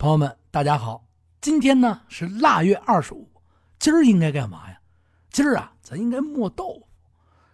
[0.00, 1.04] 朋友们，大家好，
[1.42, 3.28] 今天呢是腊月二十五，
[3.78, 4.80] 今儿应该干嘛呀？
[5.30, 6.88] 今儿啊，咱应该磨豆腐。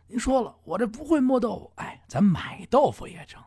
[0.06, 3.42] 您说了，我这不会磨豆腐，哎，咱买豆腐也成。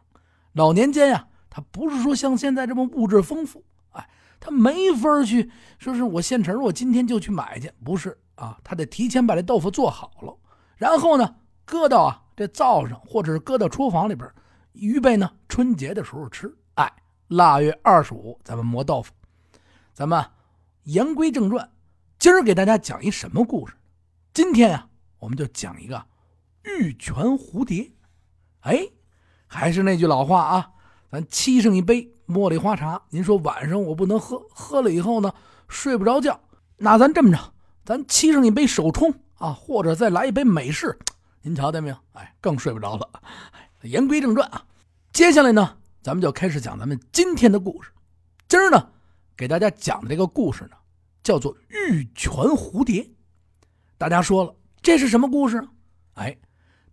[0.51, 4.05] 老年间呀，他不是说像现在这么物质丰富，哎，
[4.37, 10.37] 他没法去说是我现成，我今天就去买去，不是啊，他得提前把这豆腐做好了，
[10.75, 14.29] 然后呢，搁到啊这灶上，或者是搁到厨房里边，
[14.73, 16.53] 预备呢春节的时候吃。
[16.73, 16.91] 哎。
[17.29, 19.13] 腊月二十五，咱们磨豆腐。
[19.93, 20.25] 咱们
[20.83, 21.71] 言归正传，
[22.17, 23.73] 今儿给大家讲一什么故事？
[24.33, 24.87] 今天呀，
[25.19, 26.03] 我们就讲一个
[26.63, 27.91] 玉泉蝴蝶。
[28.61, 28.87] 哎，
[29.45, 30.71] 还是那句老话啊，
[31.11, 32.99] 咱沏上一杯茉莉花茶。
[33.09, 35.31] 您说晚上我不能喝，喝了以后呢
[35.67, 36.39] 睡不着觉，
[36.77, 37.53] 那咱这么着，
[37.85, 40.97] 咱沏上一杯手冲啊，或者再来一杯美式。
[41.43, 41.95] 您瞧见没有？
[42.13, 43.07] 哎，更睡不着了。
[43.83, 44.65] 言归正传啊，
[45.13, 45.77] 接下来呢？
[46.01, 47.91] 咱们就开始讲咱们今天的故事。
[48.47, 48.89] 今儿呢，
[49.35, 50.77] 给大家讲的这个故事呢，
[51.23, 53.03] 叫做《玉泉蝴蝶》。
[53.97, 55.61] 大家说了，这是什么故事？
[56.13, 56.37] 哎，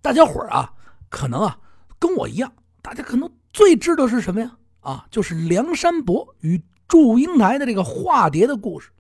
[0.03, 0.75] 大家伙儿啊，
[1.09, 1.59] 可能啊
[2.01, 4.59] 跟我一样，大家可能最知道是什么呀？
[4.81, 8.91] 啊，就是梁山伯与祝英台的这个化蝶的故事，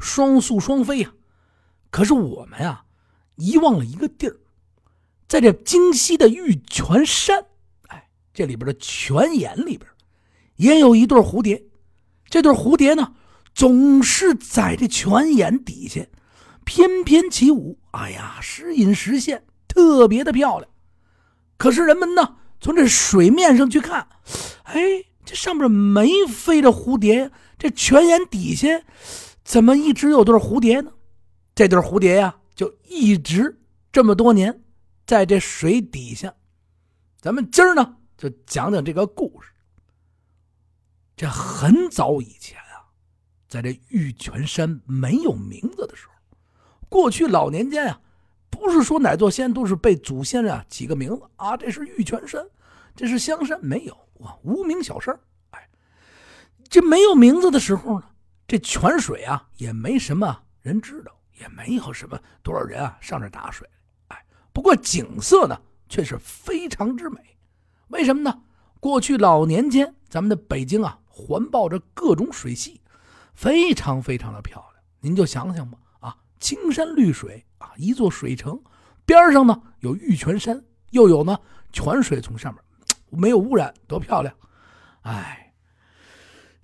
[0.00, 1.12] 双宿双飞呀。
[1.90, 2.84] 可是我们呀，
[3.36, 4.36] 遗忘了一个地儿，
[5.28, 7.46] 在这京西的玉泉山。
[8.34, 9.82] 这里边的泉眼里边，
[10.56, 11.62] 也有一对蝴蝶。
[12.28, 13.12] 这对蝴蝶呢，
[13.54, 16.00] 总是在这泉眼底下
[16.64, 17.78] 翩翩起舞。
[17.90, 20.70] 哎呀，时隐时现，特别的漂亮。
[21.58, 24.08] 可是人们呢，从这水面上去看，
[24.62, 24.80] 哎，
[25.24, 28.68] 这上面没飞着蝴蝶，这泉眼底下
[29.44, 30.90] 怎么一直有对蝴蝶呢？
[31.54, 33.60] 这对蝴蝶呀，就一直
[33.92, 34.62] 这么多年
[35.06, 36.32] 在这水底下。
[37.20, 37.96] 咱们今儿呢？
[38.22, 39.48] 就讲讲这个故事。
[41.16, 42.86] 这很早以前啊，
[43.48, 46.12] 在这玉泉山没有名字的时候，
[46.88, 48.00] 过去老年间啊，
[48.48, 52.46] 不是说哪座山都是被祖先啊起个名字啊，这是玉泉山，
[52.94, 53.94] 这是香山，没有
[54.24, 55.18] 啊，无名小山。
[55.50, 55.68] 哎，
[56.70, 58.06] 这没有名字的时候呢，
[58.46, 63.68] 这泉水啊也没什么人知道，也没有什么多少人啊上这打水。
[64.06, 67.31] 哎，不过景色呢却是非常之美。
[67.92, 68.42] 为什么呢？
[68.80, 72.80] 过去老年间，咱们的北京啊，环抱着各种水系，
[73.34, 74.82] 非常非常的漂亮。
[75.00, 78.58] 您就想想吧，啊，青山绿水啊，一座水城，
[79.04, 81.38] 边上呢有玉泉山，又有呢
[81.70, 82.62] 泉水从上面，
[83.10, 84.34] 没有污染，多漂亮！
[85.02, 85.52] 哎，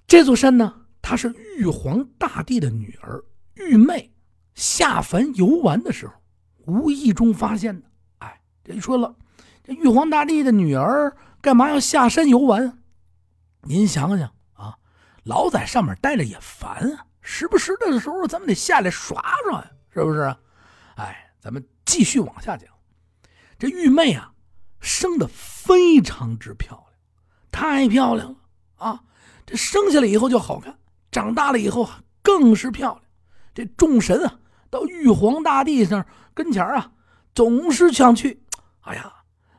[0.06, 3.22] 这座山呢，它是玉皇大帝的女儿
[3.54, 4.10] 玉妹
[4.54, 6.14] 下凡游玩的时候，
[6.64, 7.86] 无意中发现的。
[8.20, 9.14] 哎，人说了。
[9.74, 12.78] 玉皇大帝的女儿干嘛要下山游玩？
[13.62, 14.76] 您想想啊，
[15.24, 20.34] 老在上面待着也烦啊，时不时的时候咱们得下来耍耍呀，是不是？
[20.96, 22.68] 哎，咱们继续往下讲。
[23.58, 24.32] 这玉妹啊，
[24.80, 27.00] 生的非常之漂亮，
[27.50, 28.36] 太漂亮了
[28.76, 29.02] 啊！
[29.44, 30.78] 这生下来以后就好看，
[31.10, 31.88] 长大了以后
[32.22, 33.02] 更是漂亮。
[33.52, 34.38] 这众神啊，
[34.70, 36.92] 到玉皇大帝上跟前啊，
[37.34, 38.42] 总是想去。
[38.82, 39.12] 哎呀！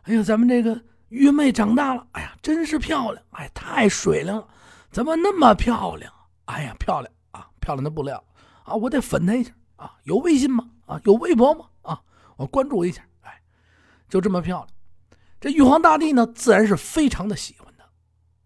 [0.09, 3.23] 哎呀，咱们这个玉妹长大了，哎呀，真是漂亮！
[3.29, 4.47] 哎，太水灵了，
[4.89, 6.11] 怎么那么漂亮？
[6.45, 8.23] 哎呀，漂亮啊，漂亮的不了
[8.63, 8.73] 啊！
[8.73, 9.95] 我得粉她一下啊！
[10.05, 10.67] 有微信吗？
[10.87, 11.65] 啊，有微博吗？
[11.83, 12.01] 啊，
[12.37, 13.03] 我关注一下。
[13.21, 13.39] 哎，
[14.09, 14.67] 就这么漂亮。
[15.39, 17.85] 这玉皇大帝呢，自然是非常的喜欢她。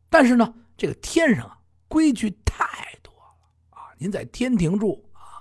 [0.09, 1.57] 但是呢，这个天上啊，
[1.87, 2.65] 规矩太
[3.01, 3.95] 多了啊！
[3.97, 5.39] 您在天庭住啊，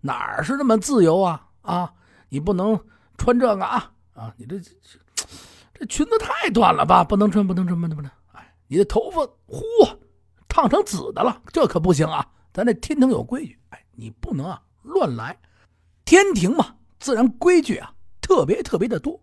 [0.00, 1.48] 哪儿是那么自由啊？
[1.62, 1.92] 啊，
[2.28, 2.78] 你不能
[3.18, 3.92] 穿这个啊！
[4.12, 4.70] 啊，你这这。
[5.74, 8.10] 这裙子太短了吧，不能穿，不能穿，不能，不能！
[8.32, 9.62] 哎，你的头发呼，
[10.48, 12.26] 烫成紫的了，这可不行啊！
[12.52, 15.36] 咱这天庭有规矩，哎，你不能啊乱来。
[16.04, 19.20] 天庭嘛，自然规矩啊特别特别的多。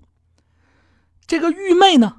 [1.26, 2.18] 这个玉妹呢，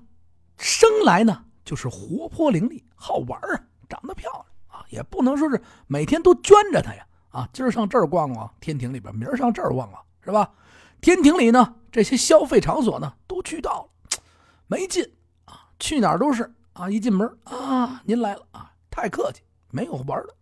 [0.56, 7.06] 生来呢就是活泼伶俐，好玩啊，长得漂亮啊，也不能说是每天都圈着她呀。
[7.28, 10.50] 啊，今儿上这儿逛逛，天庭里边；明儿上这儿逛逛，是吧？
[11.00, 13.88] 天庭里呢，这些消费场所呢，都去到了。
[14.72, 15.04] 没劲
[15.44, 20.34] 啊，去哪儿都是啊，一进门啊，您来了啊，太客气，没有玩的。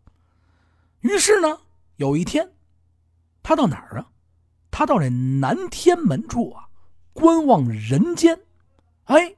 [1.01, 1.59] 于是呢，
[1.97, 2.49] 有一天，
[3.43, 4.07] 他到哪儿啊？
[4.71, 6.69] 他到这南天门处啊，
[7.13, 8.41] 观望人间。
[9.07, 9.35] 哎，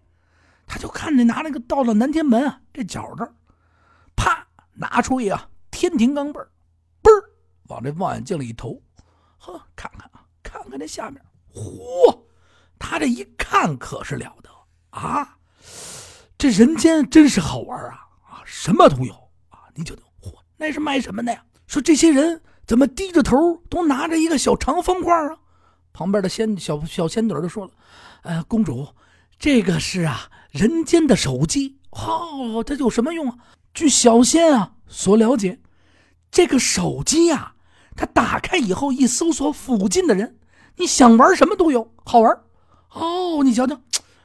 [0.66, 3.34] 他就看见拿那个到了南天门啊，这角这儿，
[4.14, 6.50] 啪，拿出一个天庭钢镚儿，
[7.02, 7.30] 嘣儿
[7.68, 8.78] 往这望远镜里一投，
[9.38, 11.24] 呵，看看啊，看看这下面，
[11.54, 12.24] 嚯，
[12.78, 14.36] 他这一看可是了。
[14.92, 15.36] 啊，
[16.38, 18.06] 这人间真是好玩啊！
[18.28, 19.12] 啊，什么都有
[19.48, 19.68] 啊！
[19.74, 21.42] 你就嚯，那是卖什么的呀？
[21.66, 25.36] 说这些人怎么低着头，都拿着一个小长方块啊？
[25.94, 27.70] 旁边的仙小小仙女就说了
[28.22, 28.86] ：“呃，公主，
[29.38, 31.78] 这个是啊，人间的手机。
[31.90, 33.36] 哦，它有什么用啊？
[33.72, 35.58] 据小仙啊所了解，
[36.30, 37.54] 这个手机呀，
[37.96, 40.38] 它打开以后一搜索附近的人，
[40.76, 42.38] 你想玩什么都有，好玩。
[42.90, 43.80] 哦，你瞧瞧，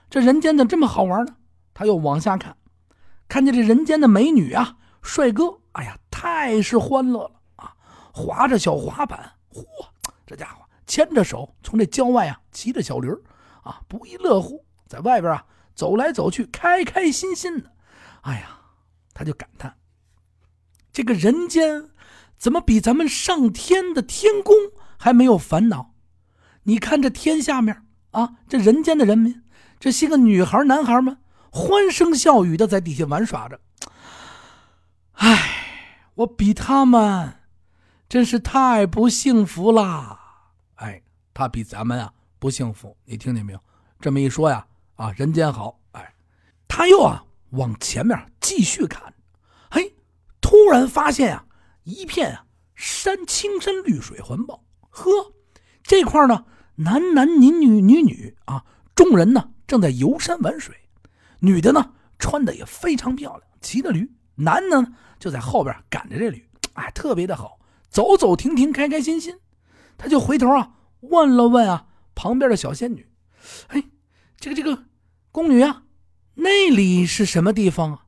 [0.10, 1.36] 这人间的这么好玩呢？
[1.74, 2.56] 他又往下看，
[3.28, 7.74] 看见这人间的美女啊，帅哥，哎呀，太是欢乐了啊！
[8.14, 9.64] 划着小滑板，嚯，
[10.26, 13.22] 这家伙。”牵着手从这郊外啊，骑着小驴儿
[13.62, 15.46] 啊，不亦乐乎，在外边啊
[15.76, 17.70] 走来走去，开开心心的。
[18.22, 18.58] 哎呀，
[19.14, 19.76] 他就感叹：
[20.94, 21.90] 这个人间
[22.38, 24.56] 怎么比咱们上天的天宫
[24.98, 25.94] 还没有烦恼？
[26.64, 29.44] 你看这天下面啊，这人间的人民，
[29.80, 31.18] 这些个女孩男孩们
[31.52, 33.60] 欢声笑语的在底下玩耍着。
[35.14, 35.40] 哎，
[36.16, 37.36] 我比他们
[38.08, 40.20] 真是太不幸福啦！
[40.76, 41.02] 哎，
[41.34, 43.60] 他比咱们啊不幸福，你听见没有？
[44.00, 44.66] 这么一说呀，
[44.96, 45.80] 啊，人间好。
[45.94, 46.14] 哎，
[46.68, 49.14] 他又啊往前面继续看，
[49.72, 49.96] 嘿，
[50.40, 51.46] 突然发现啊
[51.84, 52.46] 一片啊
[52.76, 54.64] 山青山绿水环抱。
[54.90, 55.12] 呵，
[55.82, 56.46] 这块呢
[56.76, 58.64] 男男女女女女啊，
[58.96, 60.74] 众人呢正在游山玩水，
[61.40, 67.60] 女的呢穿的也非常漂亮，骑着驴，男的呢就在后边赶着这驴，哎，特别的好，
[67.90, 69.38] 走走停停，开开心心。
[69.98, 70.72] 他就回头啊，
[71.02, 73.08] 问了问啊，旁边的小仙女
[73.70, 73.84] ：“哎，
[74.40, 74.86] 这个这个
[75.32, 75.84] 宫女啊，
[76.36, 78.06] 那里是什么地方啊？”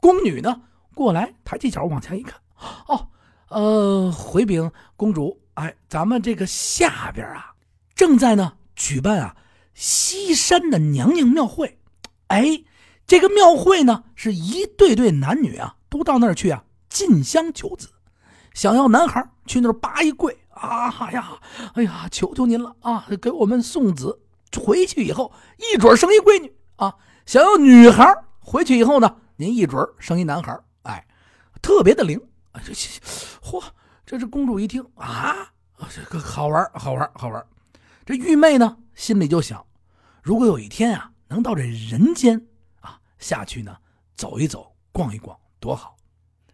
[0.00, 0.62] 宫女呢，
[0.94, 2.40] 过来抬起脚往前一看，
[2.88, 3.08] 哦，
[3.48, 7.54] 呃，回禀公主，哎，咱们这个下边啊，
[7.94, 9.36] 正在呢举办啊
[9.76, 11.78] 西山的娘娘庙会。
[12.28, 12.64] 哎，
[13.06, 17.88] 这个庙会呢，是一对对男女啊，都到那儿去啊进香求子，
[18.54, 20.36] 想要男孩去那儿扒一跪。
[20.50, 21.38] 啊呀，
[21.74, 23.06] 哎呀，求求您了啊！
[23.20, 24.18] 给我们送子，
[24.58, 26.94] 回去以后一准生一闺女啊！
[27.26, 31.06] 想要女孩回去以后呢，您一准生一男孩哎，
[31.60, 32.18] 特别的灵。
[32.64, 32.72] 这，
[33.42, 33.62] 嚯！
[34.06, 35.52] 这这公主一听啊，
[35.94, 37.44] 这个好玩，好玩，好玩。
[38.06, 39.64] 这玉妹呢，心里就想：
[40.22, 42.48] 如果有一天啊，能到这人间
[42.80, 43.78] 啊下去呢，
[44.16, 45.96] 走一走，逛一逛，多好！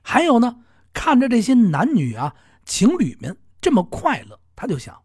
[0.03, 0.63] 还有呢，
[0.93, 2.35] 看着这些男女啊，
[2.67, 3.39] 情侣们。
[3.61, 5.01] 这么快乐，他就想：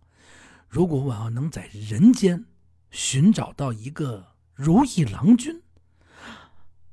[0.68, 2.44] 如果我要能在人间
[2.90, 5.62] 寻找到一个如意郎君，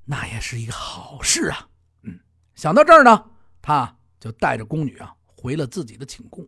[0.05, 1.71] 那也是一个好事啊。
[2.03, 2.21] 嗯，
[2.55, 3.31] 想到这儿呢，
[3.63, 6.47] 他就带着宫女啊回了自己的寝宫。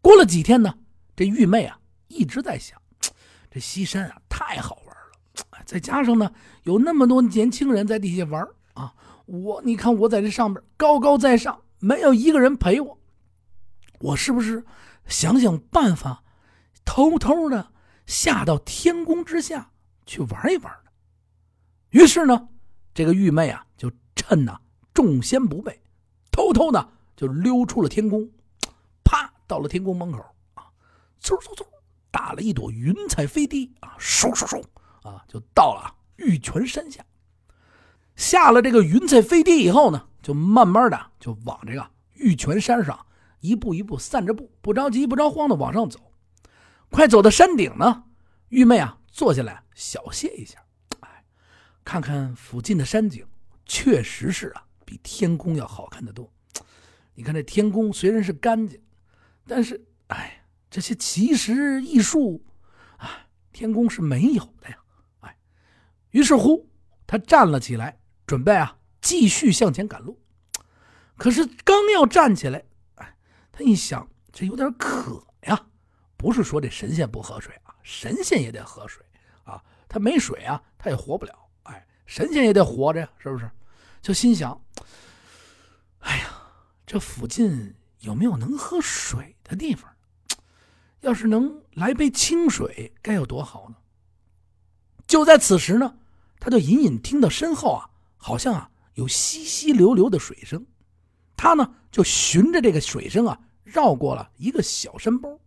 [0.00, 0.78] 过了几天呢，
[1.14, 1.78] 这玉妹啊
[2.08, 2.80] 一直在想：
[3.54, 6.28] 这西山啊太好玩了，再加上呢
[6.64, 8.92] 有那么多年轻人在底下玩啊，
[9.26, 12.98] 我你看我在这上面高高在上，没有一个人陪我。
[14.00, 14.64] 我是不是
[15.06, 16.24] 想想办法，
[16.84, 17.70] 偷偷的
[18.06, 19.70] 下到天宫之下
[20.04, 20.90] 去玩一玩呢？
[21.90, 22.48] 于是呢，
[22.92, 24.60] 这个玉妹啊，就趁呐
[24.92, 25.80] 众仙不备，
[26.32, 28.28] 偷偷的就溜出了天宫，
[29.04, 30.18] 啪，到了天宫门口
[30.54, 30.66] 啊，
[31.22, 31.64] 嗖嗖嗖，
[32.14, 34.62] 打了一朵云彩飞滴啊，嗖嗖嗖
[35.02, 37.04] 啊，就到了玉泉山下。
[38.14, 43.04] 下了这个云彩飞滴以后呢，就慢慢的就往这个玉泉山上。
[43.40, 46.12] 一步一步散着步，不着急不着慌的往上走。
[46.88, 48.04] 快走到山顶呢，
[48.48, 50.64] 玉妹啊坐下来小歇一下，
[51.00, 51.24] 哎，
[51.84, 53.26] 看看附近的山景，
[53.66, 56.32] 确实是啊，比天宫要好看的多。
[57.16, 58.80] 你看这天宫虽然是干净，
[59.48, 60.43] 但是哎，
[60.74, 62.44] 这些奇石异树
[62.96, 64.76] 啊，天宫是没有的呀。
[65.20, 65.38] 哎，
[66.10, 66.68] 于是乎
[67.06, 70.20] 他站了起来，准备啊继续向前赶路。
[71.16, 72.64] 可是刚要站起来。
[72.96, 73.16] 哎
[73.52, 75.66] 他一想，这有点渴呀，
[76.16, 79.00] 不是说这神仙不喝水啊，神仙也得喝水
[79.44, 81.48] 啊，他没水啊，他也活不了。
[81.62, 83.48] 哎，神仙也得活着呀，是不是？
[84.02, 84.60] 就心想，
[86.00, 86.34] 哎呀，
[86.84, 89.88] 这附近有没有能喝水的地方？
[91.04, 93.76] 要是能来杯清水，该有多好呢？
[95.06, 95.94] 就在此时呢，
[96.40, 100.64] 他就隐隐听到身后啊，好像啊有淅淅流流的水声。
[101.36, 105.38] 他呢就循着这个水声啊，绕过了一个小山包，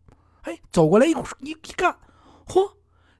[0.43, 1.97] 哎，走过来一一看，
[2.45, 2.71] 嚯，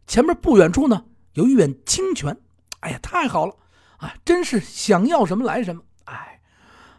[0.06, 2.40] 前面不远处呢有一眼清泉，
[2.82, 3.56] 哎呀，太好了。
[3.98, 6.40] 啊，真是想要什么来什么，哎，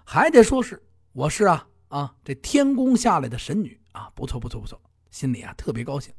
[0.05, 3.81] 还得说是我是啊啊这天宫下来的神女。
[3.93, 6.13] 啊，不错不错不错，心里啊特别高兴，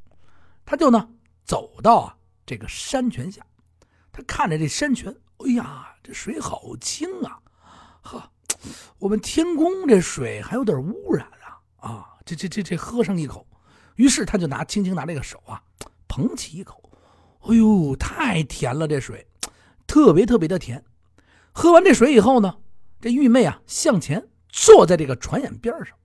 [0.64, 1.08] 他就呢
[1.44, 3.44] 走到啊这个山泉下，
[4.12, 7.38] 他看着这山泉，哎呀，这水好清啊，
[8.02, 8.30] 呵。
[8.98, 12.18] 我们天宫这水还有点污染啊啊！
[12.26, 13.46] 这这这这喝上一口，
[13.96, 15.62] 于是他就拿轻轻拿这个手啊，
[16.06, 16.90] 捧起一口，
[17.40, 19.26] 哎呦，太甜了，这水
[19.86, 20.84] 特别特别的甜。
[21.52, 22.58] 喝完这水以后呢，
[23.00, 25.96] 这玉妹啊向前坐在这个船眼边上，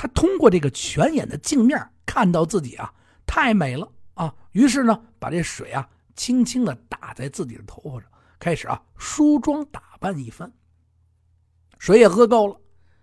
[0.00, 2.90] 她通过这个泉眼的镜面看到自己啊
[3.26, 10.50] 太美了啊，于是呢把这水啊轻轻的打在自己的头发上，开始啊梳妆打扮一番。
[11.78, 12.58] 水也喝够了，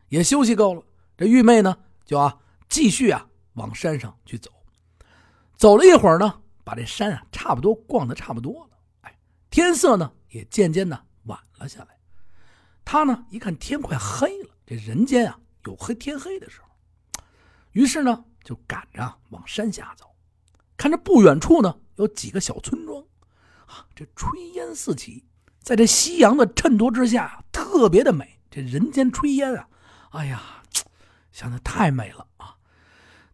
[0.10, 0.82] 也休息够了，
[1.16, 2.36] 这玉妹呢就啊
[2.68, 4.50] 继续啊往山上去走。
[5.56, 9.16] 走了一会儿呢，把这山啊差不多逛的差不多了，哎，
[9.52, 11.90] 天色呢也渐渐的晚了下来。
[12.84, 16.67] 他呢一看天快黑了，这人间啊有黑天黑的时候，
[17.78, 20.08] 于是呢就赶着往山下走。
[20.76, 23.00] 看着不远处呢有几个小村庄，
[23.68, 25.24] 啊，这炊烟四起，
[25.62, 28.40] 在这夕阳的衬托之下，特别的美。
[28.50, 29.68] 这人间炊烟啊，
[30.10, 30.42] 哎呀，
[31.32, 32.56] 想的太美了啊！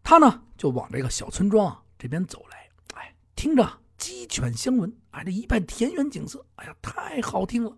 [0.02, 7.74] 他呢就往这个小村庄啊这边走来，哎，听着鸡犬相闻，哎，这一派田园景色，哎呀，太好听了！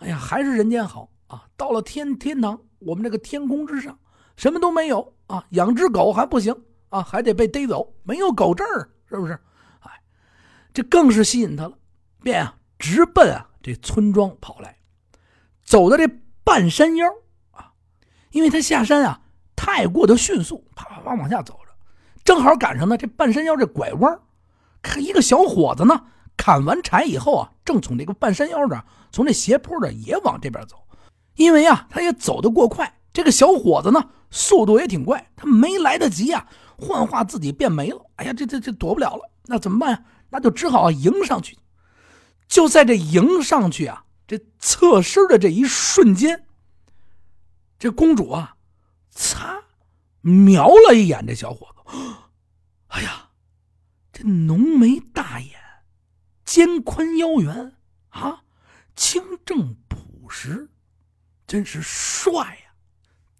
[0.00, 1.48] 哎呀，还是人间好啊！
[1.56, 3.98] 到了天天堂，我们这个天空之上
[4.36, 6.54] 什么都没有啊，养只狗还不行
[6.90, 8.66] 啊，还得被逮走，没有狗证
[9.08, 9.32] 是不是？
[9.80, 9.90] 哎，
[10.74, 11.72] 这更是吸引他了，
[12.22, 14.76] 便啊直奔啊这村庄跑来，
[15.64, 16.08] 走到这。
[16.44, 17.06] 半山腰
[17.52, 17.72] 啊，
[18.32, 19.20] 因为他下山啊
[19.54, 21.72] 太过的迅速，啪啪啪往下走着，
[22.24, 24.20] 正好赶上呢这半山腰这拐弯，
[24.82, 30.76] 看一个小伙子呢砍完柴以后啊，正从这个半山腰这从这斜坡这也往这边走，
[31.36, 40.04] 因为啊他也走得过快，这个小伙子呢速度也挺快，他没来得及啊幻化自己变没了，哎呀这这这躲不了了，那怎么办呀？
[40.30, 41.58] 那就只好迎上去，
[42.48, 44.04] 就在这迎上去啊。
[44.26, 46.46] 这侧身的这一瞬间，
[47.78, 48.56] 这公主啊，
[49.10, 49.62] 擦，
[50.22, 51.98] 瞄了一眼这小伙子，
[52.86, 53.28] 哎呀，
[54.10, 55.60] 这浓眉大眼，
[56.46, 57.74] 肩宽腰圆
[58.08, 58.44] 啊，
[58.96, 60.70] 清正朴实，
[61.46, 62.58] 真是帅！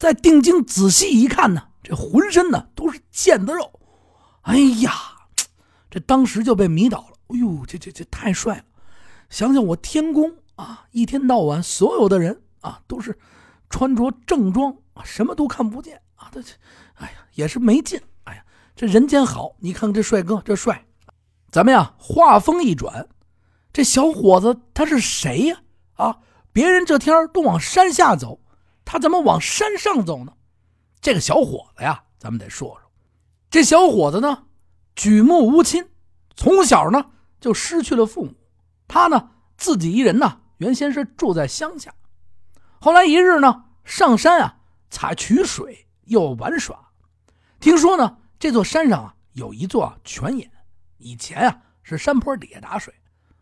[0.02, 3.70] 再定睛仔细一看呢，这浑身呢都是腱子肉，
[4.40, 4.92] 哎呀，
[5.88, 7.16] 这当时就被迷倒了。
[7.28, 8.64] 哎呦，这这这太帅了！
[9.30, 10.34] 想想我天宫。
[10.56, 13.16] 啊，一天到晚，所有的人啊，都是
[13.70, 16.28] 穿着正装啊，什么都看不见啊。
[16.32, 16.40] 这，
[16.94, 18.00] 哎呀，也是没劲。
[18.24, 18.44] 哎呀，
[18.74, 20.84] 这人间好，你看看这帅哥，这帅。
[21.52, 23.06] 咱们呀，话锋一转，
[23.72, 25.60] 这小伙子他是谁呀？
[25.94, 26.18] 啊，
[26.52, 28.40] 别人这天都往山下走，
[28.84, 30.32] 他怎么往山上走呢？
[31.00, 32.90] 这个小伙子呀，咱们得说说。
[33.50, 34.44] 这小伙子呢，
[34.94, 35.88] 举目无亲，
[36.36, 37.10] 从小呢
[37.40, 38.34] 就失去了父母，
[38.88, 40.40] 他呢自己一人呢。
[40.58, 41.92] 原先是住在乡下，
[42.80, 44.58] 后来一日呢，上山啊，
[44.90, 46.90] 采取水又玩耍。
[47.58, 50.48] 听说呢，这座山上啊有一座泉眼，
[50.98, 52.94] 以前啊是山坡底下打水。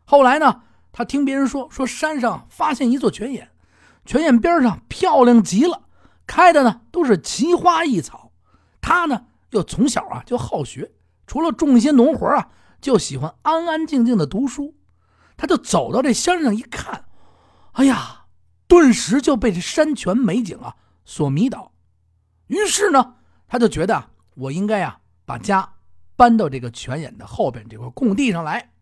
[0.07, 3.51] 后来呢，他听别人说，说山上发现一座泉眼，
[4.05, 5.83] 泉眼边上漂亮极了，
[6.27, 8.33] 开的呢都是奇花异草。
[8.81, 10.93] 他呢又从小啊就好学，
[11.27, 12.49] 除了种一些农活啊，
[12.81, 14.75] 就喜欢安安静静的读书。
[15.37, 17.07] 他就走到这山上一看。
[17.73, 18.27] 哎呀，
[18.67, 21.73] 顿时就被这山泉美景啊所迷倒，
[22.49, 23.15] 于是呢，
[23.47, 25.75] 他就觉得我应该呀把家
[26.17, 28.73] 搬到这个泉眼的后边这块空地上来。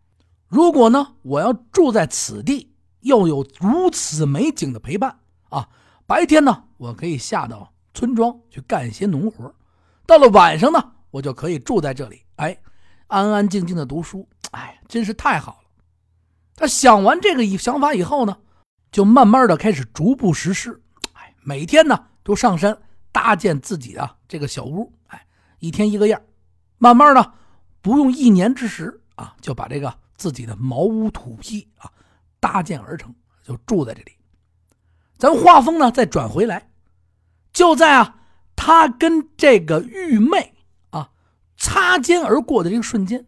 [0.47, 2.68] 如果呢我要住在此地，
[3.01, 5.67] 又有如此美景的陪伴啊，
[6.05, 9.53] 白天呢我可以下到村庄去干一些农活，
[10.05, 12.57] 到了晚上呢我就可以住在这里，哎，
[13.07, 15.69] 安安静静的读书，哎，真是太好了。
[16.55, 18.37] 他想完这个想法以后呢。
[18.91, 20.81] 就慢慢的开始逐步实施，
[21.13, 22.75] 哎，每天呢都上山
[23.11, 25.27] 搭建自己的这个小屋，哎，
[25.59, 26.19] 一天一个样，
[26.79, 27.33] 慢慢的
[27.83, 31.85] 不用一年之时啊，就把这个自己的茅屋土坯啊
[32.39, 34.11] 搭建而成，就住在这里。
[35.17, 36.69] 咱画风呢再转回来，
[37.53, 38.15] 就在啊
[38.55, 40.55] 他跟这个玉妹
[40.89, 41.09] 啊
[41.57, 43.25] 擦肩而过的这个瞬间，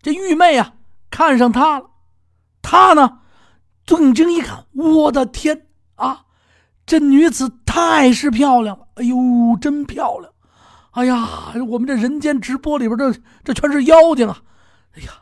[0.00, 0.74] 这玉妹啊
[1.10, 1.90] 看上他了，
[2.60, 3.18] 他呢。
[3.84, 6.24] 定睛一看，我的天啊！
[6.86, 9.16] 这女子太是漂亮了，哎呦，
[9.60, 10.32] 真漂亮！
[10.92, 14.40] 哎呀，我们这人间直播里边这这全是妖精啊！
[14.94, 15.21] 哎呀，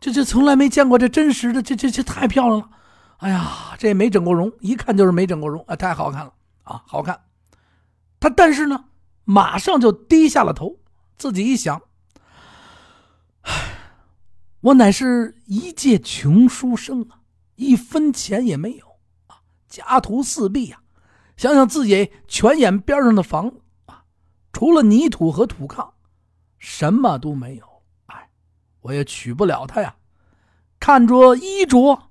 [0.00, 2.70] 这这从来没见过这真实的，这这这太漂亮了！
[3.18, 7.20] 哎呀，这也没整过容，一看就是没整过容啊，太好看了啊，好看！
[8.20, 8.84] 他但是呢，
[9.24, 10.78] 马上就低下了头，
[11.16, 11.82] 自己一想，
[13.42, 13.52] 唉，
[14.60, 17.18] 我乃是一介穷书生啊。
[17.56, 18.86] 一分钱也没有
[19.26, 20.80] 啊，家徒四壁呀，
[21.36, 23.52] 想想自己泉眼边上的房
[23.86, 24.04] 啊，
[24.52, 25.90] 除了泥土和土炕，
[26.60, 27.67] 什么都没有。
[28.88, 29.94] 我也娶不了她呀。
[30.80, 32.10] 看着衣着，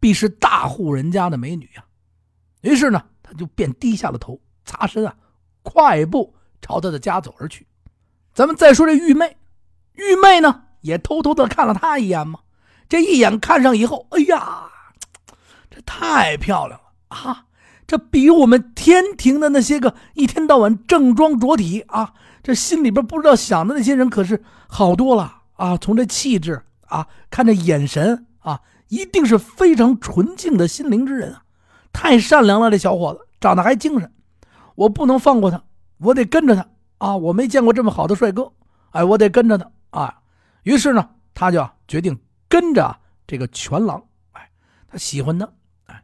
[0.00, 1.84] 必是大户人家的美女呀。
[2.62, 5.14] 于是呢，他就便低下了头，擦身啊，
[5.62, 7.66] 快步朝他的家走而去。
[8.32, 9.36] 咱们再说这玉妹，
[9.94, 12.40] 玉妹呢也偷偷的看了他一眼嘛。
[12.88, 14.70] 这一眼看上以后，哎呀，
[15.70, 17.46] 这太漂亮了啊！
[17.84, 25.76] 这比我们天庭的那些个一天到晚正装着体啊，这心里边不知道想的那些人可是好多了啊！
[25.76, 31.44] 从这气质啊，看这眼神啊，一定是非常纯净的心灵之人啊！
[31.92, 34.12] 太善良了，这小伙子长得还精神，
[34.74, 35.62] 我不能放过他，
[35.98, 36.66] 我得跟着他
[36.98, 37.16] 啊！
[37.16, 38.50] 我没见过这么好的帅哥，
[38.90, 40.18] 哎，我得跟着他啊！
[40.64, 44.02] 于是呢，他就决定跟着这个全狼，
[44.32, 44.50] 哎，
[44.90, 45.48] 他喜欢他，
[45.86, 46.02] 哎。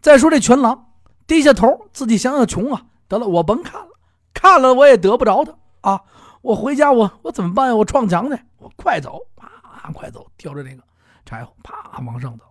[0.00, 0.86] 再说这全狼。
[1.26, 2.86] 低下头，自己想想穷啊！
[3.08, 3.88] 得了，我甭看了，
[4.34, 6.02] 看了我也得不着他啊！
[6.40, 7.74] 我回家，我我怎么办呀？
[7.74, 8.42] 我撞墙去！
[8.58, 10.30] 我快走，啪，快走！
[10.36, 10.82] 挑着那个
[11.24, 12.44] 柴火，啪往上走。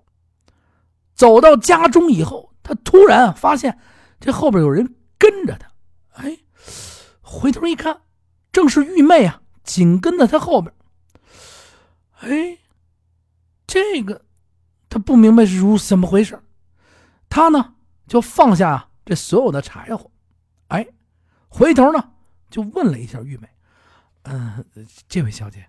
[1.13, 3.77] 走到家中以后，他突然发现
[4.19, 5.72] 这后边有人跟着他。
[6.13, 6.38] 哎，
[7.22, 8.01] 回头一看，
[8.51, 10.74] 正是玉妹啊，紧跟在他后边。
[12.19, 12.58] 哎，
[13.65, 14.25] 这个
[14.89, 16.41] 他不明白是如怎么回事，
[17.29, 17.75] 他呢？
[18.08, 20.10] 就放下这所有的柴火，
[20.69, 20.88] 哎，
[21.48, 22.12] 回头呢
[22.50, 23.48] 就问了一下玉妹
[24.31, 24.63] ：“嗯，
[25.07, 25.67] 这位小姐，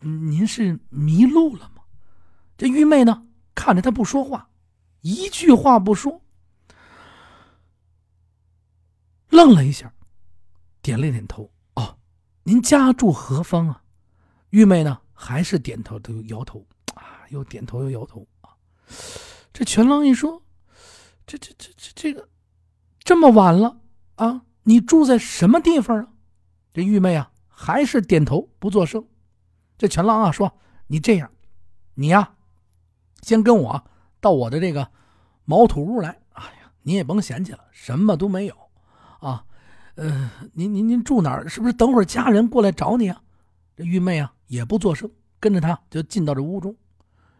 [0.00, 1.82] 您是迷路了吗？”
[2.58, 4.50] 这玉妹呢看着他不说话，
[5.00, 6.22] 一句话不说，
[9.30, 9.92] 愣了一下，
[10.82, 11.98] 点了点头：“哦，
[12.42, 13.82] 您家住何方啊？”
[14.50, 18.50] 玉妹呢还是点头都摇头啊，又点头又摇头啊。
[19.52, 20.42] 这全狼一说。
[21.24, 22.28] 这这这这这个，
[22.98, 23.80] 这么晚了
[24.16, 24.42] 啊！
[24.64, 26.08] 你住在什么地方啊？
[26.74, 27.31] 这玉妹啊，
[27.62, 29.06] 还是点头不作声。
[29.78, 30.52] 这全狼啊说
[30.88, 31.30] ：“你这样，
[31.94, 32.34] 你呀，
[33.20, 33.84] 先跟我
[34.20, 34.90] 到我的这个
[35.44, 36.18] 茅土屋来。
[36.32, 38.56] 哎呀，你也甭嫌弃了，什么都没有
[39.20, 39.44] 啊。
[39.94, 41.48] 呃，您您您住哪儿？
[41.48, 43.22] 是不是等会儿家人过来找你啊？”
[43.76, 45.08] 这玉妹啊也不作声，
[45.38, 46.74] 跟着他就进到这屋中。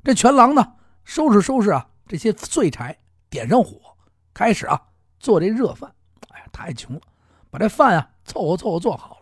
[0.05, 2.96] 这全狼呢，收拾收拾啊这些碎柴。
[3.29, 3.96] 点上火，
[4.33, 4.81] 开始啊
[5.18, 5.92] 做这热饭。
[6.29, 7.03] 哎呀，太穷了，
[7.51, 9.18] 把这饭啊凑合凑合做好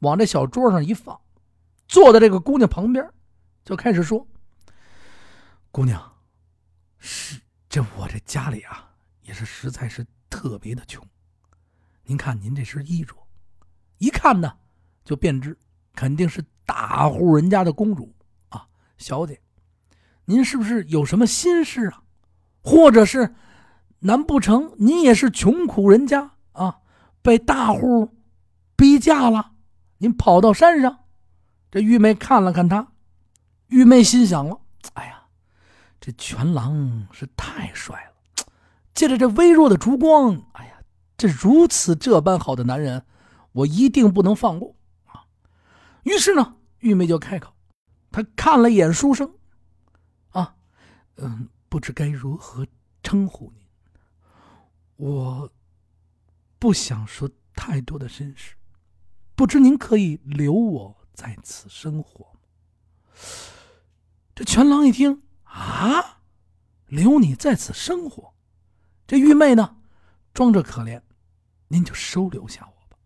[0.00, 1.18] 往这小桌上一放，
[1.88, 3.08] 坐在这个姑娘旁边，
[3.64, 4.26] 就开始说
[5.70, 6.16] ：“姑娘，
[6.98, 8.90] 是这我这家里啊，
[9.22, 11.02] 也是实在是特别的穷。
[12.04, 13.14] 您看您这身衣着，
[13.98, 14.56] 一看呢
[15.04, 15.56] 就便知
[15.94, 18.14] 肯定是大户人家的公主
[18.48, 18.66] 啊，
[18.98, 19.40] 小姐，
[20.24, 22.02] 您是不是有什么心事啊？”
[22.62, 23.32] 或者是，
[24.00, 26.80] 难不成你也是穷苦人家啊？
[27.22, 28.12] 被大户
[28.74, 29.52] 逼嫁了，
[29.98, 31.04] 您跑到山上？
[31.70, 32.92] 这玉梅看了看他，
[33.68, 34.60] 玉梅心想了：
[34.94, 35.26] 哎呀，
[36.00, 38.46] 这全狼是太帅了，
[38.94, 40.78] 借着这微弱的烛光，哎呀，
[41.16, 43.04] 这如此这般好的男人，
[43.52, 44.74] 我一定不能放过
[45.06, 45.26] 啊！
[46.04, 47.52] 于是呢，玉梅就开口，
[48.10, 49.34] 她看了一眼书生，
[50.30, 50.56] 啊，
[51.16, 51.48] 嗯。
[51.68, 52.64] 不知该如何
[53.02, 53.66] 称呼您，
[54.96, 55.50] 我
[56.60, 58.55] 不想说太多的身世，
[59.36, 62.40] 不知您可以留我在此生活吗？
[64.34, 66.20] 这全狼一听啊，
[66.86, 68.32] 留你在此生活，
[69.06, 69.76] 这玉妹呢，
[70.32, 71.02] 装着可怜，
[71.68, 72.98] 您就收留下我吧，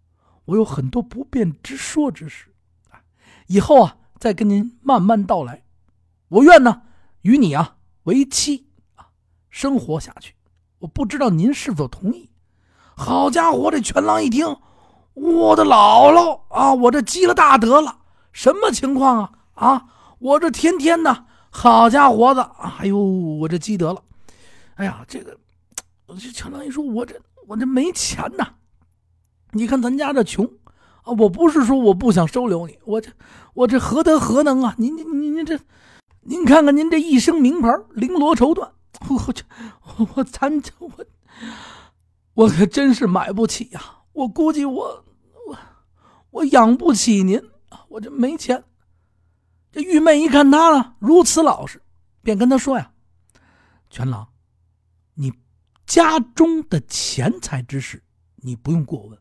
[0.44, 2.54] 我有很多不便之说之事，
[3.48, 5.64] 以后啊，再跟您慢慢道来。
[6.28, 6.82] 我愿呢，
[7.22, 7.76] 与你啊。
[8.04, 9.10] 为妻啊，
[9.50, 10.34] 生活下去，
[10.78, 12.30] 我不知道您是否同意。
[12.96, 14.46] 好家伙，这全狼一听，
[15.20, 17.98] 我的姥姥啊，我这积了大德了，
[18.32, 19.32] 什么情况啊？
[19.54, 19.84] 啊，
[20.18, 24.02] 我这天天的，好家伙子，哎呦，我这积德了。
[24.76, 25.36] 哎呀，这个，
[26.18, 27.14] 这全狼一说，我这
[27.46, 28.46] 我这没钱呐。
[29.50, 30.46] 你看咱家这穷
[31.02, 33.10] 啊，我不是说我不想收留你，我这
[33.52, 34.74] 我这何德何能啊？
[34.78, 35.58] 您您您您这。
[36.22, 38.68] 您看看，您这一身名牌，绫罗绸缎，
[39.08, 39.42] 我这
[40.14, 40.90] 我咱这我
[42.34, 43.80] 我可真是买不起呀！
[44.12, 45.02] 我估计我
[46.30, 47.42] 我养不起您！
[47.88, 48.64] 我这没钱。
[49.72, 51.82] 这玉妹一看他呢如此老实，
[52.22, 52.92] 便跟他说呀
[53.90, 54.28] ：“全郎，
[55.14, 55.32] 你
[55.86, 58.02] 家中的钱财之事，
[58.36, 59.18] 你不用过问。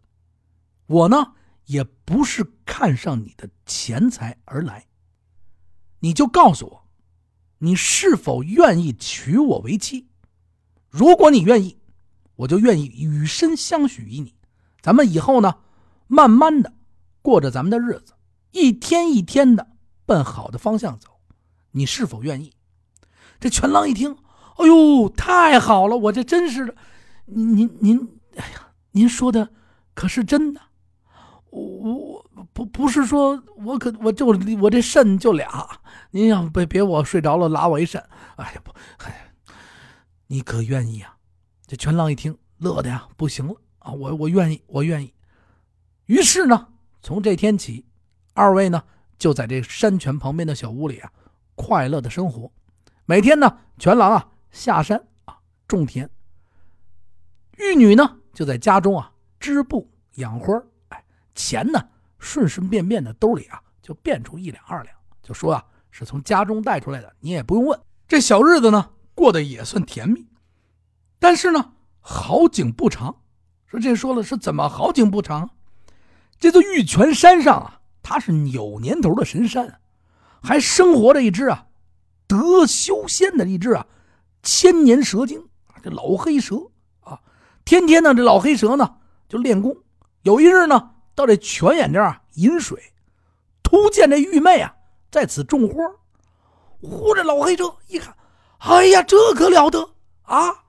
[0.88, 1.34] 我呢，
[1.66, 4.88] 也不是看上你的钱财而来，
[6.00, 6.86] 你就告诉我。”
[7.62, 10.08] 你是否愿意娶我为妻？
[10.88, 11.78] 如果你愿意，
[12.38, 14.34] 我就愿意以身相许于你。
[14.82, 15.58] 咱们以后呢，
[16.08, 16.74] 慢慢的
[17.22, 18.14] 过着咱们的日子，
[18.52, 19.68] 一天一天的
[20.06, 21.10] 奔好的方向走。
[21.72, 22.54] 你是否愿意？
[23.40, 24.16] 这全狼一听，
[24.58, 25.96] 哎呦，太好了！
[25.96, 26.76] 我这真是的，
[27.26, 29.50] 您您您，哎呀，您说的
[29.94, 30.62] 可是真的？
[31.52, 35.68] 我我不不是说我可我就我这肾就俩，
[36.12, 38.04] 您要别别我睡着了拉我一肾，
[38.36, 38.72] 哎呀不，
[39.04, 39.32] 哎，
[40.28, 41.16] 你可愿意啊？
[41.66, 43.92] 这全狼一听，乐的呀不行了啊！
[43.92, 45.14] 我我愿意，我愿意。
[46.06, 46.68] 于是呢，
[47.02, 47.86] 从这天起，
[48.34, 48.84] 二位呢
[49.18, 51.12] 就在这山泉旁边的小屋里啊，
[51.56, 52.52] 快乐的生活。
[53.06, 56.10] 每天呢，全狼啊下山啊种田，
[57.58, 60.62] 玉女呢就在家中啊织布养花。
[60.90, 67.80] 哎钱呢，顺顺便便的兜里啊，就变出一两二两，就说啊是从家中带出来的，你也不用问。
[68.08, 70.28] 这小日子呢，过得也算甜蜜。
[71.18, 73.22] 但是呢，好景不长。
[73.66, 75.50] 说这说了是怎么好景不长？
[76.40, 79.80] 这座玉泉山上啊，它是有年头的神山，
[80.42, 81.66] 还生活着一只啊
[82.28, 83.86] 得修仙的一只啊
[84.42, 85.44] 千年蛇精，
[85.84, 86.56] 这老黑蛇
[87.02, 87.20] 啊，
[87.66, 88.96] 天天呢这老黑蛇呢
[89.28, 89.76] 就练功。
[90.24, 90.92] 有一日呢。
[91.16, 92.82] 到这泉眼这儿啊饮水，
[93.62, 94.74] 突见这玉妹啊
[95.12, 95.84] 在此种花。
[96.80, 98.16] 呼，这老黑蛇一看，
[98.60, 99.86] 哎呀，这可了得
[100.22, 100.64] 啊！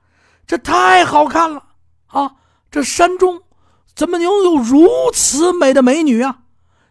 [0.45, 1.65] 这太好看了
[2.07, 2.35] 啊！
[2.69, 3.41] 这山中
[4.01, 6.45] 怎么能有如此美的美女啊？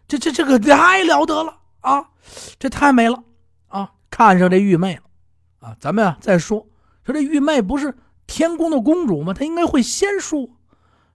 [0.06, 2.10] 这这这个太了得了啊！
[2.56, 3.24] 这太美了
[3.66, 3.94] 啊！
[4.08, 5.02] 看上这玉妹了
[5.58, 5.76] 啊！
[5.80, 6.64] 咱们啊再说
[7.02, 9.34] 说这玉妹不是天宫的公主吗？
[9.34, 10.54] 她应该会仙术。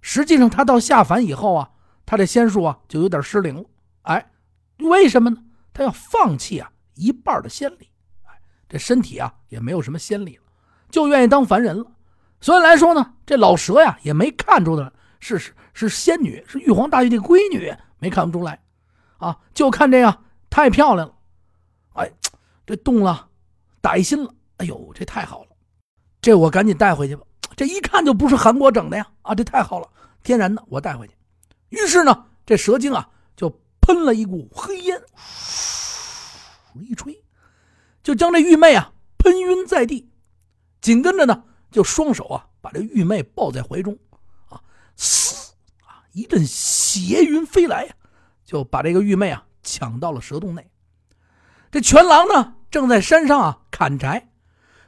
[0.01, 1.69] 实际上，她到下凡以后啊。
[2.05, 3.63] 她这仙术啊，就有点失灵了。
[4.01, 4.29] 哎，
[4.79, 5.38] 为什么呢？
[5.71, 7.89] 他要放弃啊一半的仙力，
[8.25, 8.34] 哎，
[8.67, 10.43] 这身体啊也没有什么仙力了，
[10.89, 11.86] 就愿意当凡人了。
[12.41, 18.59] 所以来说呢，这老蛇呀也没看出的是是是仙女，是玉皇大帝的闺女，没看不出来，
[19.17, 21.15] 啊，就看这样太漂亮了，
[21.95, 22.11] 哎，
[22.65, 23.29] 这动了
[23.81, 24.33] 歹心了。
[24.57, 25.49] 哎呦，这太好了，
[26.21, 27.23] 这我赶紧带回去吧。
[27.57, 29.89] 这一看就不是韩国整的呀，啊，这太好了，
[30.23, 31.13] 天然的，我带回去。
[31.69, 33.49] 于是呢，这蛇精啊就
[33.81, 34.97] 喷了一股黑烟，
[36.75, 37.21] 一吹，
[38.01, 40.09] 就将这玉妹啊喷晕在地。
[40.79, 43.97] 紧跟着呢，就双手啊把这玉妹抱在怀中，
[46.15, 47.93] 一阵邪云飞来呀，
[48.45, 50.65] 就把这个玉妹啊抢到了蛇洞内。
[51.69, 54.30] 这全狼呢正在山上啊砍柴，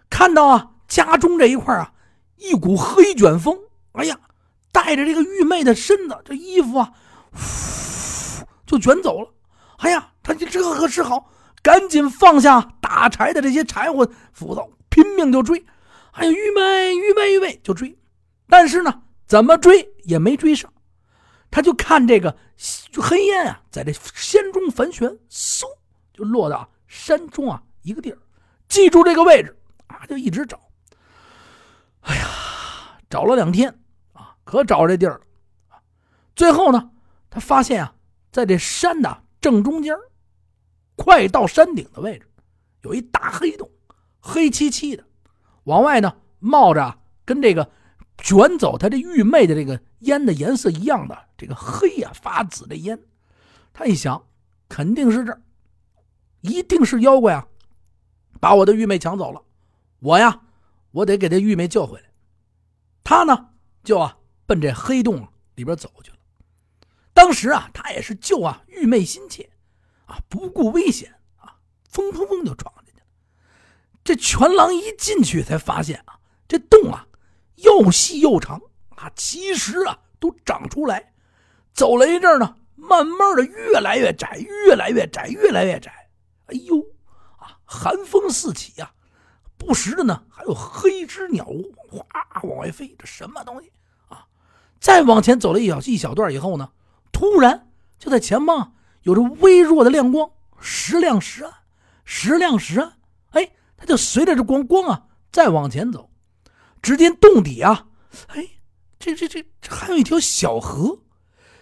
[0.09, 1.91] 看到啊家中这一块啊
[2.37, 3.59] 一股黑卷风，
[3.91, 4.17] 哎呀！
[4.71, 6.93] 带着这个玉妹的身子，这衣服啊，
[8.65, 9.33] 就卷走了。
[9.79, 11.29] 哎呀，他这这可是好，
[11.61, 15.65] 赶紧放下打柴的这些柴火斧头，拼命就追。
[16.11, 17.97] 哎呀，玉妹，玉妹，玉妹就追。
[18.47, 20.71] 但是呢，怎么追也没追上。
[21.57, 22.37] 他就看这个
[23.01, 25.63] 黑烟啊，在这仙中盘旋，嗖
[26.13, 28.19] 就落到山中啊一个地儿。
[28.67, 30.69] 记住这个位置啊，就一直找。
[32.01, 33.75] 哎呀，找了两天
[34.13, 34.35] 啊。
[34.43, 35.21] 可找这地儿了，
[36.35, 36.91] 最后呢，
[37.27, 37.95] 他发现啊，
[38.31, 39.95] 在这山的正中间，
[40.95, 42.29] 快到山顶的位置，
[42.83, 43.67] 有一大黑洞，
[44.19, 45.03] 黑漆漆的，
[45.63, 47.67] 往外呢冒着跟这个
[48.19, 52.99] 卷走他这玉妹的这个烟的颜色一样的这个黑呀发紫的烟。
[53.73, 54.27] 他一想，
[54.69, 55.41] 肯定是这儿，
[56.41, 57.47] 一定是妖怪啊，
[58.39, 59.41] 把我的玉妹抢走了。
[59.99, 60.41] 我呀，
[60.91, 62.05] 我得给这玉妹救回来。
[63.03, 63.49] 他呢，
[63.83, 64.17] 就啊。
[64.47, 66.17] 奔这黑洞里边走去了。
[67.13, 69.51] 当时啊，他也是救啊玉妹心切，
[70.05, 71.59] 啊不顾危险啊，
[71.91, 73.05] 砰砰砰就闯进去了。
[74.05, 77.07] 这全狼一进去才发现啊，这洞啊
[77.55, 78.61] 又细又长
[78.97, 81.13] 啊，其实啊都长出来。
[81.73, 86.09] 走了一阵呢，慢慢的越来越窄，越来越窄，越来越窄。
[86.47, 86.79] 哎呦
[87.37, 88.91] 啊，寒风四起呀，
[89.57, 91.45] 不时的呢还有黑之鸟
[91.89, 92.05] 哗
[92.41, 93.71] 往外飞，这什么东西
[94.07, 94.25] 啊？
[94.79, 96.71] 再往前走了一小一小段以后呢，
[97.11, 101.53] 突然就在前方有着微弱的亮光，时亮时暗，
[102.03, 102.93] 时亮时暗。
[103.31, 106.09] 哎，他就随着这光光啊再往前走，
[106.81, 107.87] 只见洞底啊，
[108.29, 108.47] 哎，
[108.99, 110.99] 这这这这还有一条小河。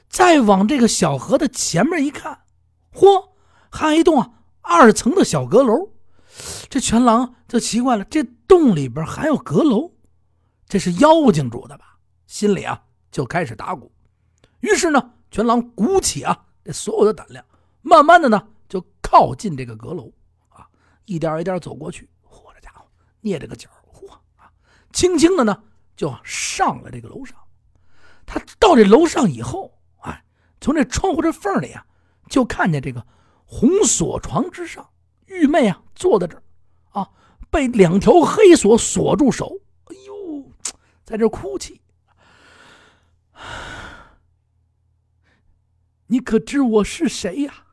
[0.09, 2.43] 再往这个小河的前面一看，
[2.93, 3.31] 嚯，
[3.69, 4.29] 还有一栋啊
[4.61, 5.91] 二层的小阁楼。
[6.69, 9.91] 这全狼就奇怪了，这洞里边还有阁楼，
[10.67, 11.97] 这是妖精住的吧？
[12.27, 12.81] 心里啊。
[13.11, 13.89] 就开始打鼓，
[14.59, 17.45] 于是呢，全狼鼓起啊这所有的胆量，
[17.81, 20.11] 慢慢的呢就靠近这个阁楼
[20.49, 20.67] 啊，
[21.05, 22.09] 一点一点走过去。
[22.29, 22.85] 嚯，这家伙
[23.21, 24.51] 捏着个脚，嚯啊，
[24.91, 25.63] 轻轻的呢
[25.95, 27.38] 就上了这个楼上。
[28.25, 30.23] 他到这楼上以后，哎，
[30.60, 31.86] 从这窗户这缝里啊，
[32.29, 33.05] 就看见这个
[33.45, 34.89] 红锁床之上，
[35.27, 36.43] 玉妹啊坐在这儿，
[36.89, 37.10] 啊，
[37.49, 40.51] 被两条黑锁锁住手，哎呦，
[41.03, 41.81] 在这哭泣。
[46.08, 47.65] 你可知我是谁呀？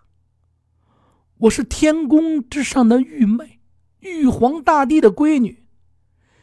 [1.39, 3.61] 我是天宫之上的玉妹，
[4.01, 5.67] 玉皇大帝的闺女。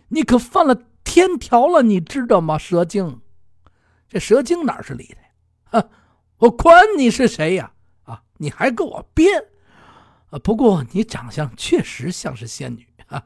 [0.09, 2.55] 你可犯了天条了，你知道吗？
[2.55, 3.19] 蛇精，
[4.07, 5.89] 这蛇精哪是理的呀？
[6.37, 7.71] 我管你是谁呀？
[8.03, 9.43] 啊，你还给我编！
[10.43, 12.87] 不过你长相确实像是仙女。
[13.07, 13.25] 啊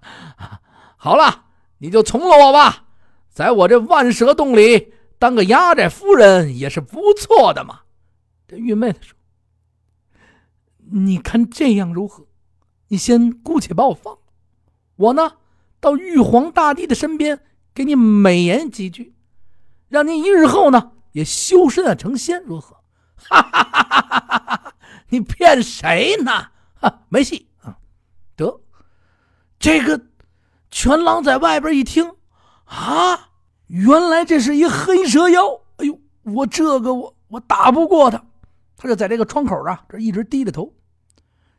[0.96, 1.48] 好了，
[1.80, 2.86] 你就从了我吧，
[3.28, 7.82] 在我这万蛇洞里当个压寨夫人也是不错的嘛。
[8.48, 9.18] 这玉妹子说
[10.90, 12.26] ：“你看这样如何？
[12.88, 14.18] 你先姑且把我放，
[14.96, 15.34] 我呢
[15.82, 17.42] 到玉皇大帝的身边
[17.74, 19.14] 给你美言几句，
[19.90, 22.78] 让你一日后呢也修身啊成仙，如何？”
[23.16, 24.74] 哈哈哈哈哈哈！
[25.10, 26.48] 你骗谁呢？
[26.76, 27.78] 哈，没戏啊！
[28.36, 28.60] 得，
[29.60, 30.08] 这个
[30.70, 32.16] 全狼在外边一听，
[32.66, 33.30] 啊，
[33.68, 35.42] 原来这是一黑蛇妖！
[35.78, 38.24] 哎呦，我这个我我打不过他。
[38.76, 40.74] 他就在这个窗口啊，这一直低着头。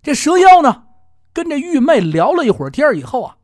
[0.03, 0.85] 这蛇妖呢，
[1.33, 3.39] 跟这玉妹聊了一会儿天以后啊，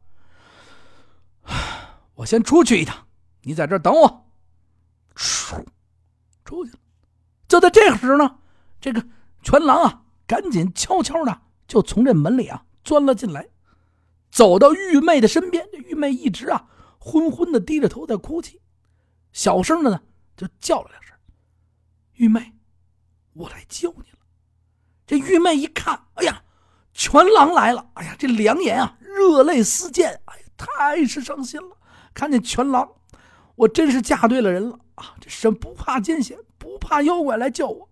[2.21, 3.07] 我先出去一趟，
[3.45, 4.31] 你在这等我。
[5.15, 5.57] 出，
[6.45, 6.79] 出去了。
[7.49, 8.39] 就在这时呢，
[8.79, 9.03] 这个
[9.43, 13.49] 全狼啊，赶紧悄悄的就从这门里啊钻了进来，
[14.31, 15.67] 走到玉妹的身边。
[15.73, 18.61] 这玉妹一直啊昏昏的低着头在哭泣，
[19.33, 20.03] 小声的呢
[20.37, 21.17] 就叫了两声
[22.17, 22.53] ：“玉妹。”
[23.33, 24.19] 我来救你了。
[25.07, 26.43] 这玉妹一看，哎呀，
[26.93, 27.91] 全狼来了！
[27.95, 31.79] 哎呀，这两眼啊，热泪似溅，哎呀，太是伤心了。
[32.14, 32.88] 看见全狼，
[33.57, 35.14] 我真是嫁对了人了啊！
[35.20, 37.88] 这神不怕艰险，不怕妖怪来救我。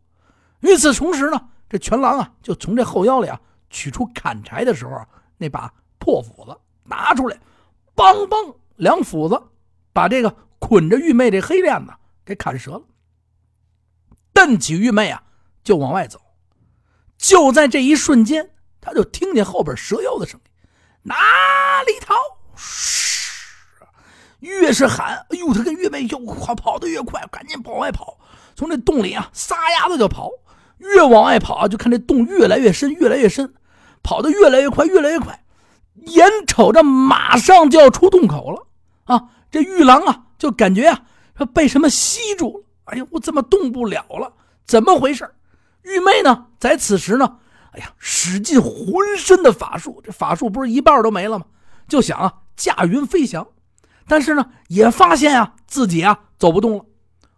[0.61, 5.01] 与此同时呢，这全狼啊，就从这后腰里啊取出砍柴的时候
[5.37, 7.39] 那把破斧子拿出来，
[7.95, 9.41] 梆梆两斧子，
[9.93, 11.93] 把这个捆着玉妹这黑链子
[12.25, 12.83] 给砍折了。
[14.33, 15.23] 蹬起玉妹啊！
[15.65, 16.19] 就往外走，
[17.19, 20.51] 就在这一瞬间，他就听见后边蛇妖的声音
[21.03, 21.15] ：“哪
[21.87, 22.15] 里逃？”
[22.57, 23.18] 嘘，
[24.41, 28.19] 越是喊，哎呦，他跟月妹就跑，跑得越快，赶紧往外跑，
[28.55, 30.31] 从这洞里啊撒丫子就跑，
[30.79, 33.53] 越往外跑啊，就看这洞越来越深，越来越深，
[34.03, 35.45] 跑得越来越快，越来越快，
[36.07, 38.67] 眼瞅着马上就要出洞口了
[39.05, 39.25] 啊！
[39.51, 41.01] 这玉郎啊，就感觉啊，
[41.37, 44.33] 说被什么吸住了，哎呀，我怎么动不了了？
[44.67, 45.29] 怎么回事？
[45.83, 47.39] 玉妹呢，在此时呢，
[47.73, 51.47] 哎呀，使尽浑身的法术，这法术不是一半都没了吗？
[51.89, 53.47] 就想啊，驾云飞翔，
[54.09, 56.85] 但是呢，也发现啊，自己啊走不动了。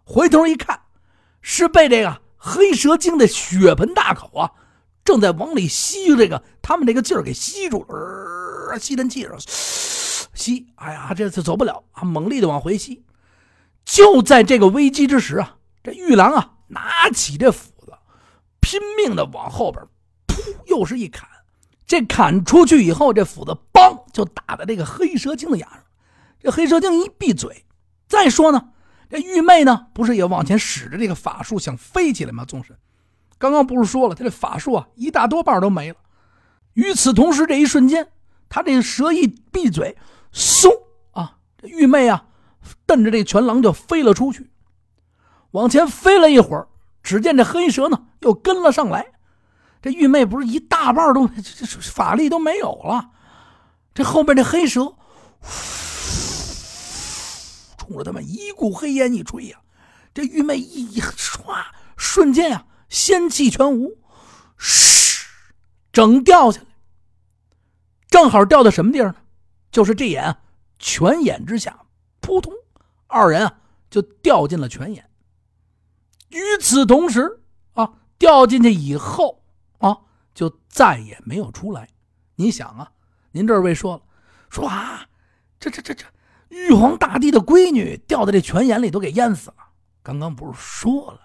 [0.03, 0.81] 回头一看，
[1.41, 4.51] 是被这个黑蛇精的血盆大口啊，
[5.03, 9.35] 正在往里吸这个他们这个劲儿给吸住了，吸尘器上
[10.33, 13.03] 吸，哎呀，这次走不了啊，猛力的往回吸。
[13.83, 17.93] 就在这个危机之时啊，这玉郎啊，拿起这斧子。
[18.59, 19.83] 拼命的往后边，
[20.27, 21.27] 噗，又是一砍。
[21.85, 25.80] 这砍出去以后，这斧子梆就打在这个黑蛇精的牙上。
[26.41, 27.65] 这黑蛇精一闭嘴。
[28.07, 28.69] 再说呢，
[29.09, 32.43] 这玉妹呢，不是也往前使着这个法术想飞起来吗？
[32.45, 32.75] 宗神，
[33.37, 35.97] 刚刚不是说了，他这法术啊，一大多半都没了。
[36.73, 38.11] 与此同时，这一瞬间，
[38.49, 39.97] 他这蛇一闭嘴，
[40.33, 40.69] 嗖
[41.11, 42.25] 啊，这玉妹啊，
[42.85, 44.49] 瞪着这全狼就飞了出去，
[45.51, 46.67] 往前飞了一会儿。
[47.03, 49.05] 只见这黑蛇呢，又跟了上来。
[49.81, 53.09] 这玉妹不是一大半都这法力都没有了。
[53.93, 54.93] 这后面这黑蛇，
[57.91, 59.59] 冲着他们一股黑烟一吹呀，
[60.13, 61.61] 这玉妹一唰，
[61.97, 63.97] 瞬间呀，仙气全无，
[64.57, 65.27] 嘘，
[65.91, 66.67] 整掉下来。
[68.09, 69.15] 正好掉到什么地儿呢？
[69.71, 70.37] 就是这眼
[70.79, 71.85] 泉眼之下，
[72.21, 72.53] 扑通，
[73.07, 75.09] 二人啊就掉进了泉眼。
[76.29, 77.41] 与此同时，
[77.73, 79.43] 啊，掉进去以后，
[79.79, 79.97] 啊，
[80.33, 81.89] 就再也没有出来。
[82.35, 82.89] 你想啊，
[83.31, 84.03] 您这位说了，
[84.49, 85.05] 说啊，
[85.59, 86.05] 这这这这，
[86.51, 89.55] 玉皇大帝的闺女掉在这泉眼里都给淹死了。
[90.03, 91.21] 刚刚不是说了吗？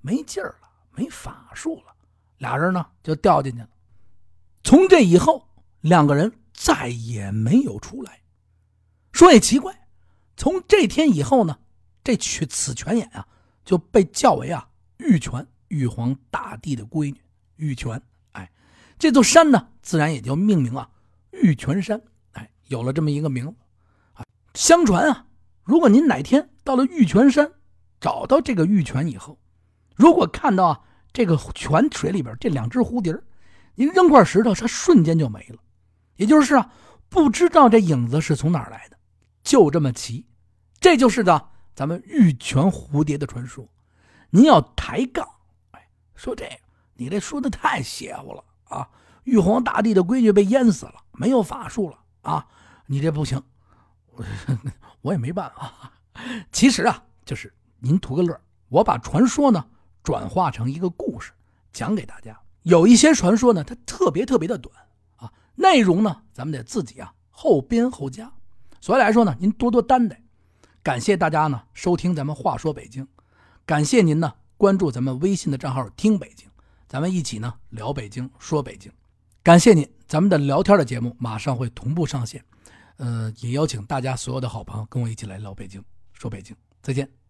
[0.00, 1.94] 没劲儿了，没法术了，
[2.38, 3.68] 俩人呢就掉进去了。
[4.62, 5.46] 从这以后，
[5.82, 8.20] 两个人再也没有出来。
[9.12, 9.86] 说也奇怪，
[10.36, 11.58] 从这天以后呢，
[12.02, 13.28] 这去此泉眼啊。
[13.64, 17.18] 就被叫为啊玉泉，玉皇大帝的闺女
[17.56, 18.02] 玉泉。
[18.32, 18.52] 哎，
[18.98, 20.90] 这座山呢，自然也就命名啊
[21.30, 21.98] 玉泉山。
[22.32, 23.54] 哎，有了这么一个名字。
[24.54, 25.26] 相传啊，
[25.64, 27.52] 如果您哪天到了玉泉山，
[28.00, 29.38] 找到这个玉泉以后，
[29.96, 30.80] 如果看到啊
[31.12, 33.16] 这个泉水里边这两只蝴蝶，
[33.74, 35.58] 您扔块石头，它瞬间就没了。
[36.16, 36.72] 也就是啊，
[37.08, 38.96] 不知道这影子是从哪儿来的，
[39.42, 40.24] 就这么奇。
[40.78, 43.68] 这就是的，咱们玉泉蝴蝶的传说。
[44.30, 45.26] 您要抬杠，
[45.72, 46.56] 哎，说这个
[46.94, 48.88] 你这说的太邪乎了啊！
[49.24, 52.46] 玉皇大帝的规矩被淹死了，没有法术了啊！
[52.86, 53.42] 你这不行，
[55.02, 55.92] 我也没办法。
[56.52, 59.64] 其实啊，就是您图个乐，我把传说呢
[60.02, 61.32] 转化成一个故事
[61.72, 62.38] 讲给大家。
[62.62, 64.74] 有一些传说呢，它特别特别的短
[65.16, 68.32] 啊，内容呢咱们得自己啊后编后加。
[68.80, 70.20] 所以来说呢，您多多担待。
[70.82, 73.06] 感谢大家呢收听咱们话说北京，
[73.66, 76.48] 感谢您呢关注咱们微信的账号听北京，
[76.86, 78.92] 咱们一起呢聊北京说北京。
[79.42, 82.44] 感谢您，咱们的聊天的节目马上会同步上线，
[82.96, 86.56] 呃，也邀请大家所有的好朋友跟我一起来聊北京说北京。
[86.82, 87.23] 再见。